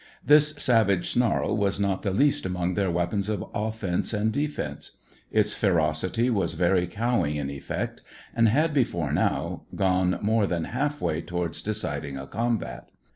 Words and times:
This 0.25 0.55
savage 0.55 1.11
snarl 1.11 1.55
was 1.55 1.79
not 1.79 2.01
the 2.01 2.09
least 2.09 2.43
among 2.43 2.73
their 2.73 2.89
weapons 2.89 3.29
of 3.29 3.45
offence 3.53 4.13
and 4.13 4.31
defence. 4.31 4.97
Its 5.31 5.53
ferocity 5.53 6.27
was 6.31 6.55
very 6.55 6.87
cowing 6.87 7.35
in 7.35 7.51
effect, 7.51 8.01
and 8.35 8.49
had 8.49 8.73
before 8.73 9.13
now 9.13 9.65
gone 9.75 10.17
more 10.19 10.47
than 10.47 10.63
half 10.63 11.01
way 11.01 11.21
towards 11.21 11.61
deciding 11.61 12.17
a 12.17 12.25
combat. 12.25 12.89